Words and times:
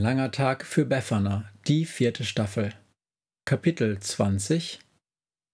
langer 0.00 0.30
Tag 0.30 0.64
für 0.64 0.86
Befana, 0.86 1.44
die 1.68 1.84
vierte 1.84 2.24
Staffel. 2.24 2.72
Kapitel 3.44 3.98
20 3.98 4.80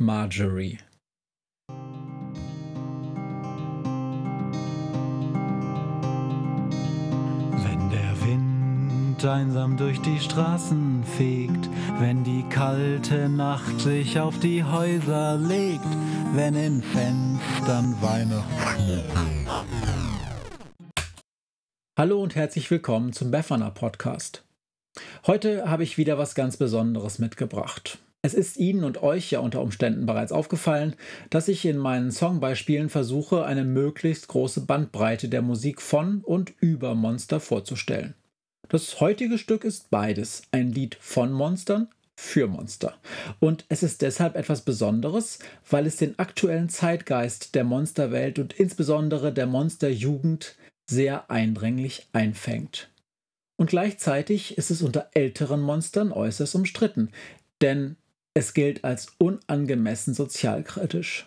Marjorie 0.00 0.78
Wenn 7.62 7.90
der 7.90 8.20
Wind 8.26 9.24
einsam 9.24 9.76
durch 9.76 10.00
die 10.00 10.18
Straßen 10.18 11.04
fegt, 11.04 11.70
wenn 12.00 12.24
die 12.24 12.42
kalte 12.50 13.28
Nacht 13.28 13.80
sich 13.80 14.18
auf 14.18 14.40
die 14.40 14.64
Häuser 14.64 15.36
legt, 15.36 15.86
wenn 16.34 16.56
in 16.56 16.82
Fenstern 16.82 17.94
Weihnachten. 18.02 19.02
Hallo 21.94 22.22
und 22.22 22.34
herzlich 22.36 22.70
willkommen 22.70 23.12
zum 23.12 23.30
Befana 23.30 23.68
Podcast. 23.68 24.46
Heute 25.26 25.68
habe 25.68 25.82
ich 25.82 25.98
wieder 25.98 26.16
was 26.16 26.34
ganz 26.34 26.56
Besonderes 26.56 27.18
mitgebracht. 27.18 27.98
Es 28.22 28.32
ist 28.32 28.56
Ihnen 28.56 28.84
und 28.84 29.02
euch 29.02 29.30
ja 29.30 29.40
unter 29.40 29.60
Umständen 29.60 30.06
bereits 30.06 30.32
aufgefallen, 30.32 30.96
dass 31.28 31.48
ich 31.48 31.66
in 31.66 31.76
meinen 31.76 32.10
Songbeispielen 32.10 32.88
versuche, 32.88 33.44
eine 33.44 33.64
möglichst 33.64 34.28
große 34.28 34.62
Bandbreite 34.62 35.28
der 35.28 35.42
Musik 35.42 35.82
von 35.82 36.22
und 36.22 36.54
über 36.60 36.94
Monster 36.94 37.40
vorzustellen. 37.40 38.14
Das 38.70 39.00
heutige 39.00 39.36
Stück 39.36 39.62
ist 39.62 39.90
beides, 39.90 40.44
ein 40.50 40.72
Lied 40.72 40.96
von 40.98 41.30
Monstern 41.30 41.88
für 42.16 42.46
Monster. 42.46 42.94
Und 43.38 43.66
es 43.68 43.82
ist 43.82 44.00
deshalb 44.00 44.34
etwas 44.36 44.62
Besonderes, 44.62 45.40
weil 45.68 45.84
es 45.86 45.96
den 45.96 46.18
aktuellen 46.18 46.70
Zeitgeist 46.70 47.54
der 47.54 47.64
Monsterwelt 47.64 48.38
und 48.38 48.54
insbesondere 48.54 49.30
der 49.30 49.46
Monsterjugend 49.46 50.56
sehr 50.88 51.30
eindringlich 51.30 52.08
einfängt. 52.12 52.90
Und 53.56 53.70
gleichzeitig 53.70 54.58
ist 54.58 54.70
es 54.70 54.82
unter 54.82 55.10
älteren 55.14 55.60
Monstern 55.60 56.12
äußerst 56.12 56.54
umstritten, 56.54 57.10
denn 57.60 57.96
es 58.34 58.54
gilt 58.54 58.84
als 58.84 59.08
unangemessen 59.18 60.14
sozialkritisch. 60.14 61.26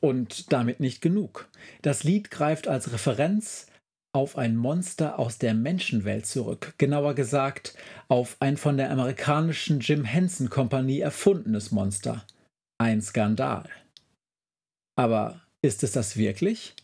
Und 0.00 0.52
damit 0.52 0.80
nicht 0.80 1.00
genug. 1.00 1.48
Das 1.80 2.02
Lied 2.02 2.30
greift 2.32 2.66
als 2.66 2.92
Referenz 2.92 3.66
auf 4.12 4.36
ein 4.36 4.56
Monster 4.56 5.18
aus 5.18 5.38
der 5.38 5.54
Menschenwelt 5.54 6.26
zurück, 6.26 6.74
genauer 6.76 7.14
gesagt 7.14 7.74
auf 8.08 8.36
ein 8.40 8.56
von 8.56 8.76
der 8.76 8.90
amerikanischen 8.90 9.80
Jim 9.80 10.04
Henson 10.04 10.50
Kompanie 10.50 11.00
erfundenes 11.00 11.70
Monster. 11.70 12.26
Ein 12.78 13.00
Skandal. 13.00 13.68
Aber 14.96 15.40
ist 15.62 15.82
es 15.82 15.92
das 15.92 16.16
wirklich? 16.16 16.74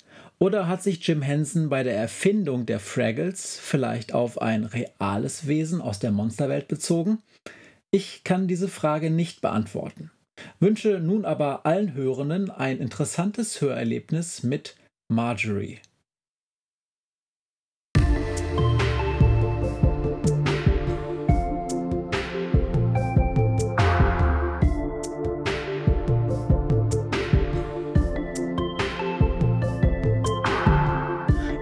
Oder 0.41 0.69
hat 0.69 0.83
sich 0.83 1.05
Jim 1.07 1.23
Henson 1.23 1.69
bei 1.69 1.83
der 1.83 1.97
Erfindung 1.97 2.65
der 2.65 2.79
Fraggles 2.79 3.59
vielleicht 3.61 4.15
auf 4.15 4.41
ein 4.41 4.65
reales 4.65 5.49
Wesen 5.49 5.81
aus 5.81 5.99
der 5.99 6.13
Monsterwelt 6.13 6.69
bezogen? 6.69 7.19
Ich 7.91 8.23
kann 8.23 8.47
diese 8.47 8.69
Frage 8.69 9.11
nicht 9.11 9.41
beantworten. 9.41 10.11
Wünsche 10.61 11.01
nun 11.01 11.25
aber 11.25 11.67
allen 11.67 11.95
Hörenden 11.95 12.51
ein 12.51 12.79
interessantes 12.79 13.61
Hörerlebnis 13.61 14.45
mit 14.45 14.77
Marjorie. 15.09 15.81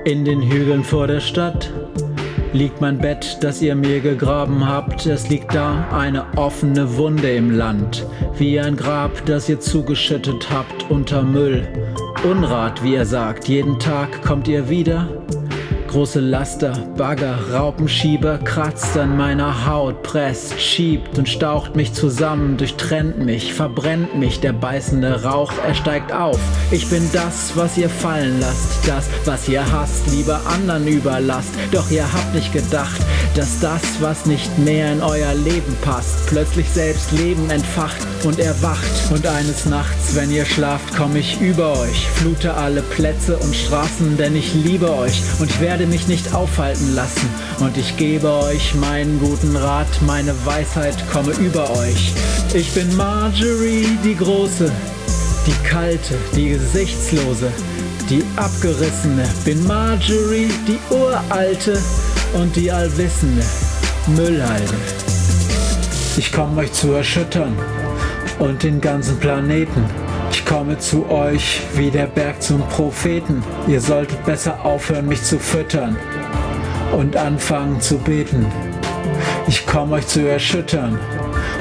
In 0.07 0.25
den 0.25 0.41
Hügeln 0.41 0.85
vor 0.85 1.09
der 1.09 1.19
Stadt 1.19 1.73
liegt 2.53 2.81
mein 2.81 2.97
Bett, 2.97 3.39
das 3.41 3.61
ihr 3.61 3.75
mir 3.75 3.99
gegraben 3.99 4.65
habt. 4.65 5.05
Es 5.05 5.29
liegt 5.29 5.53
da 5.53 5.89
eine 5.91 6.27
offene 6.37 6.97
Wunde 6.97 7.33
im 7.33 7.51
Land, 7.51 8.07
wie 8.39 8.61
ein 8.61 8.77
Grab, 8.77 9.27
das 9.27 9.49
ihr 9.49 9.59
zugeschüttet 9.59 10.49
habt 10.49 10.89
unter 10.93 11.25
Müll. 11.25 11.67
Unrat, 12.23 12.85
wie 12.85 12.95
er 12.95 13.05
sagt, 13.05 13.49
jeden 13.49 13.81
Tag 13.81 14.23
kommt 14.23 14.47
ihr 14.47 14.69
wieder 14.69 15.09
Große 15.97 16.21
Laster, 16.21 16.73
Bagger, 16.99 17.39
Raupenschieber 17.55 18.37
kratzt 18.37 18.99
an 18.99 19.17
meiner 19.17 19.67
Haut, 19.67 20.03
presst, 20.03 20.61
schiebt 20.61 21.19
und 21.19 21.27
staucht 21.27 21.75
mich 21.75 21.95
zusammen, 21.95 22.59
durchtrennt 22.59 23.25
mich, 23.25 23.55
verbrennt 23.55 24.15
mich, 24.15 24.41
der 24.41 24.53
beißende 24.53 25.23
Rauch, 25.23 25.51
er 25.67 25.75
steigt 25.75 26.13
auf. 26.13 26.39
Ich 26.71 26.91
bin 26.91 27.09
das, 27.15 27.57
was 27.57 27.79
ihr 27.79 27.89
fallen 27.89 28.41
lasst, 28.41 28.87
das, 28.87 29.09
was 29.25 29.49
ihr 29.49 29.73
hasst, 29.73 30.13
lieber 30.13 30.39
anderen 30.47 30.87
überlasst. 30.87 31.55
Doch 31.73 31.91
ihr 31.91 32.05
habt 32.13 32.35
nicht 32.35 32.53
gedacht, 32.53 33.01
dass 33.37 33.61
das, 33.61 33.83
was 34.01 34.25
nicht 34.25 34.59
mehr 34.59 34.93
in 34.93 35.03
euer 35.03 35.35
Leben 35.35 35.77
passt, 35.83 36.27
plötzlich 36.27 36.67
selbst 36.71 37.13
Leben 37.13 37.51
entfacht 37.51 38.07
und 38.25 38.39
erwacht. 38.39 38.91
Und 39.11 39.27
eines 39.27 39.67
Nachts, 39.67 40.15
wenn 40.15 40.31
ihr 40.31 40.47
schlaft, 40.47 40.97
komm 40.97 41.17
ich 41.17 41.39
über 41.41 41.79
euch, 41.79 42.09
flute 42.15 42.55
alle 42.55 42.81
Plätze 42.81 43.37
und 43.37 43.55
Straßen, 43.55 44.17
denn 44.17 44.35
ich 44.35 44.55
liebe 44.55 44.91
euch 44.91 45.21
und 45.39 45.61
werde 45.61 45.87
mich 45.87 46.09
nicht 46.09 46.35
aufhalten 46.35 46.95
lassen. 46.95 47.29
Und 47.61 47.77
ich 47.77 47.97
gebe 47.99 48.33
euch 48.33 48.75
meinen 48.75 49.21
guten 49.21 49.55
Rat, 49.55 49.89
meine 50.07 50.35
Weisheit 50.47 50.97
komme 51.13 51.33
über 51.33 51.71
euch. 51.79 52.15
Ich 52.55 52.73
bin 52.73 52.97
Marjorie, 52.97 53.87
die 54.03 54.17
Große, 54.17 54.73
die 55.47 55.69
Kalte, 55.69 56.15
die 56.35 56.51
Gesichtslose, 56.51 57.53
die 58.09 58.25
Abgerissene. 58.37 59.29
Bin 59.45 59.63
Marjorie, 59.67 60.49
die 60.67 60.79
Uralte 60.95 61.79
und 62.37 62.55
die 62.55 62.71
Allwissende 62.71 63.43
Müllhalde. 64.09 64.75
Ich 66.17 66.31
komme 66.33 66.61
euch 66.61 66.73
zu 66.73 66.93
erschüttern 66.93 67.57
und 68.39 68.63
den 68.63 68.81
ganzen 68.81 69.19
Planeten. 69.19 69.85
Ich 70.31 70.45
komme 70.45 70.79
zu 70.79 71.09
euch 71.09 71.63
wie 71.75 71.91
der 71.91 72.07
Berg 72.07 72.43
zum 72.43 72.61
Propheten. 72.69 73.43
Ihr 73.67 73.81
solltet 73.81 74.25
besser 74.25 74.65
aufhören, 74.65 75.07
mich 75.07 75.23
zu 75.23 75.39
füttern 75.39 75.97
und 76.97 77.17
anfangen 77.17 77.81
zu 77.81 77.99
beten. 77.99 78.47
Ich 79.49 79.67
komme 79.67 79.97
euch 79.97 80.07
zu 80.07 80.29
erschüttern 80.29 80.99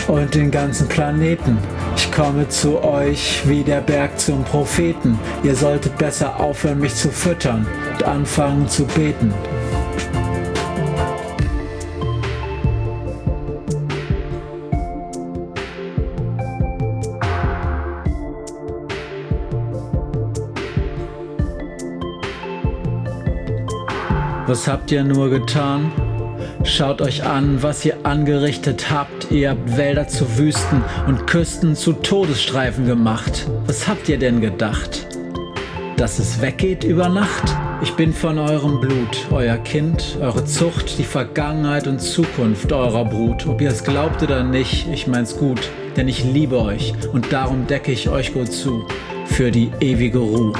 und 0.07 0.35
den 0.35 0.51
ganzen 0.51 0.87
Planeten. 0.87 1.57
Ich 1.95 2.11
komme 2.11 2.49
zu 2.49 2.83
euch 2.83 3.41
wie 3.45 3.63
der 3.63 3.81
Berg 3.81 4.19
zum 4.19 4.43
Propheten. 4.43 5.17
Ihr 5.43 5.55
solltet 5.55 5.97
besser 5.97 6.39
aufhören, 6.39 6.79
mich 6.79 6.95
zu 6.95 7.09
füttern 7.09 7.65
und 7.93 8.03
anfangen 8.03 8.67
zu 8.67 8.85
beten. 8.85 9.33
Was 24.47 24.67
habt 24.67 24.91
ihr 24.91 25.03
nur 25.03 25.31
getan? 25.31 25.91
Schaut 26.63 27.01
euch 27.01 27.23
an, 27.23 27.63
was 27.63 27.83
ihr 27.83 27.97
angerichtet 28.03 28.91
habt. 28.91 29.31
Ihr 29.31 29.49
habt 29.49 29.75
Wälder 29.75 30.07
zu 30.07 30.37
Wüsten 30.37 30.83
und 31.07 31.25
Küsten 31.25 31.75
zu 31.75 31.93
Todesstreifen 31.93 32.85
gemacht. 32.85 33.47
Was 33.65 33.87
habt 33.87 34.07
ihr 34.07 34.19
denn 34.19 34.41
gedacht? 34.41 35.07
Dass 35.97 36.19
es 36.19 36.41
weggeht 36.41 36.83
über 36.83 37.09
Nacht? 37.09 37.55
Ich 37.81 37.93
bin 37.93 38.13
von 38.13 38.37
eurem 38.37 38.79
Blut, 38.79 39.27
euer 39.31 39.57
Kind, 39.57 40.17
eure 40.21 40.45
Zucht, 40.45 40.99
die 40.99 41.03
Vergangenheit 41.03 41.87
und 41.87 41.99
Zukunft 41.99 42.71
eurer 42.71 43.05
Brut. 43.05 43.47
Ob 43.47 43.61
ihr 43.61 43.69
es 43.69 43.83
glaubt 43.83 44.21
oder 44.21 44.43
nicht, 44.43 44.87
ich 44.93 45.07
mein's 45.07 45.37
gut, 45.37 45.71
denn 45.97 46.07
ich 46.07 46.23
liebe 46.23 46.59
euch 46.61 46.93
und 47.13 47.33
darum 47.33 47.65
decke 47.65 47.91
ich 47.91 48.09
euch 48.09 48.31
gut 48.31 48.53
zu. 48.53 48.85
Für 49.25 49.49
die 49.49 49.71
ewige 49.79 50.19
Ruhe. 50.19 50.53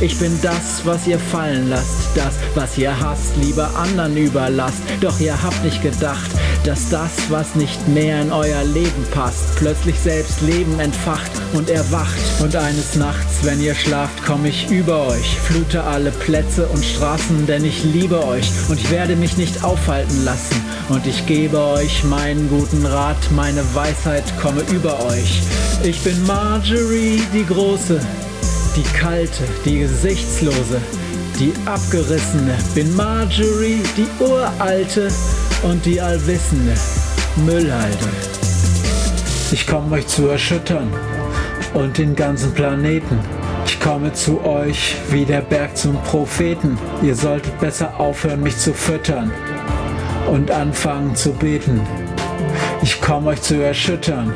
Ich 0.00 0.18
bin 0.18 0.36
das, 0.42 0.84
was 0.84 1.06
ihr 1.06 1.18
fallen 1.18 1.70
lasst, 1.70 2.08
das, 2.16 2.34
was 2.54 2.76
ihr 2.76 2.98
hasst, 2.98 3.36
lieber 3.40 3.70
anderen 3.76 4.16
überlasst. 4.16 4.82
Doch 5.00 5.20
ihr 5.20 5.40
habt 5.40 5.62
nicht 5.64 5.82
gedacht, 5.82 6.30
dass 6.64 6.90
das, 6.90 7.10
was 7.30 7.54
nicht 7.54 7.86
mehr 7.88 8.20
in 8.20 8.32
euer 8.32 8.64
Leben 8.64 9.06
passt, 9.12 9.54
plötzlich 9.56 9.98
selbst 9.98 10.40
Leben 10.42 10.80
entfacht 10.80 11.30
und 11.52 11.70
erwacht. 11.70 12.18
Und 12.40 12.56
eines 12.56 12.96
Nachts, 12.96 13.44
wenn 13.44 13.62
ihr 13.62 13.74
schlaft, 13.74 14.24
komme 14.24 14.48
ich 14.48 14.68
über 14.68 15.06
euch, 15.06 15.38
flute 15.38 15.84
alle 15.84 16.10
Plätze 16.10 16.66
und 16.66 16.84
Straßen, 16.84 17.46
denn 17.46 17.64
ich 17.64 17.84
liebe 17.84 18.26
euch 18.26 18.50
und 18.68 18.80
ich 18.80 18.90
werde 18.90 19.14
mich 19.14 19.36
nicht 19.36 19.62
aufhalten 19.62 20.24
lassen. 20.24 20.56
Und 20.88 21.06
ich 21.06 21.24
gebe 21.26 21.58
euch 21.58 22.02
meinen 22.04 22.48
guten 22.48 22.84
Rat, 22.84 23.30
meine 23.30 23.62
Weisheit 23.74 24.24
komme 24.42 24.62
über 24.72 25.06
euch. 25.06 25.40
Ich 25.82 26.00
bin 26.02 26.26
Marjorie, 26.26 27.22
die 27.32 27.46
Große, 27.46 28.00
die 28.76 28.82
kalte, 28.82 29.44
die 29.64 29.80
gesichtslose, 29.80 30.80
die 31.38 31.52
abgerissene. 31.66 32.56
Bin 32.74 32.94
Marjorie, 32.96 33.82
die 33.96 34.08
uralte 34.22 35.08
und 35.62 35.84
die 35.84 36.00
allwissende 36.00 36.74
Müllhalde. 37.36 38.08
Ich 39.52 39.66
komme 39.66 39.96
euch 39.96 40.06
zu 40.06 40.28
erschüttern 40.28 40.92
und 41.74 41.98
den 41.98 42.16
ganzen 42.16 42.52
Planeten. 42.52 43.18
Ich 43.66 43.78
komme 43.78 44.12
zu 44.12 44.44
euch 44.44 44.96
wie 45.10 45.24
der 45.24 45.42
Berg 45.42 45.76
zum 45.76 46.00
Propheten. 46.02 46.78
Ihr 47.02 47.14
solltet 47.14 47.58
besser 47.60 47.98
aufhören, 47.98 48.42
mich 48.42 48.56
zu 48.56 48.72
füttern 48.74 49.30
und 50.30 50.50
anfangen 50.50 51.14
zu 51.14 51.32
beten. 51.32 51.80
Ich 52.82 53.00
komme 53.00 53.30
euch 53.30 53.42
zu 53.42 53.62
erschüttern 53.62 54.32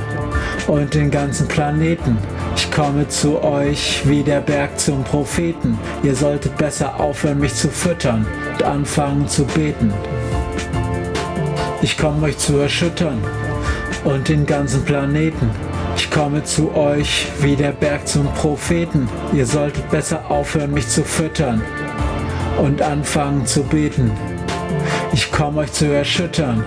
und 0.67 0.95
den 0.95 1.11
ganzen 1.11 1.49
Planeten. 1.49 2.19
Ich 2.59 2.73
komme 2.73 3.07
zu 3.07 3.41
euch 3.45 4.03
wie 4.05 4.25
der 4.25 4.41
Berg 4.41 4.81
zum 4.81 5.05
Propheten. 5.05 5.79
Ihr 6.03 6.17
solltet 6.17 6.57
besser 6.57 6.99
aufhören, 6.99 7.39
mich 7.39 7.55
zu 7.55 7.69
füttern 7.69 8.27
und 8.53 8.65
anfangen 8.65 9.29
zu 9.29 9.45
beten. 9.45 9.93
Ich 11.83 11.97
komme 11.97 12.27
euch 12.27 12.37
zu 12.37 12.57
erschüttern 12.57 13.23
und 14.03 14.29
den 14.29 14.45
ganzen 14.45 14.85
Planeten. 14.85 15.51
Ich 15.97 16.11
komme 16.11 16.43
zu 16.43 16.75
euch 16.75 17.29
wie 17.41 17.55
der 17.55 17.71
Berg 17.71 18.09
zum 18.09 18.27
Propheten. 18.35 19.09
Ihr 19.33 19.47
solltet 19.47 19.89
besser 19.91 20.29
aufhören, 20.29 20.73
mich 20.73 20.89
zu 20.89 21.05
füttern 21.05 21.63
und 22.61 22.83
anfangen 22.83 23.47
zu 23.47 23.63
beten. 23.63 24.11
Ich 25.13 25.31
komme 25.31 25.61
euch 25.61 25.73
zu 25.73 25.85
erschüttern 25.87 26.65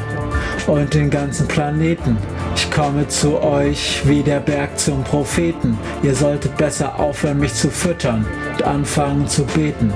und 0.67 0.93
den 0.93 1.09
ganzen 1.09 1.47
Planeten. 1.47 2.17
Ich 2.55 2.69
komme 2.71 3.07
zu 3.07 3.41
euch 3.41 4.01
wie 4.05 4.23
der 4.23 4.39
Berg 4.39 4.77
zum 4.79 5.03
Propheten. 5.03 5.77
Ihr 6.03 6.15
solltet 6.15 6.57
besser 6.57 6.99
aufhören, 6.99 7.39
mich 7.39 7.53
zu 7.53 7.69
füttern 7.69 8.25
und 8.53 8.63
anfangen 8.63 9.27
zu 9.27 9.45
beten. 9.45 9.93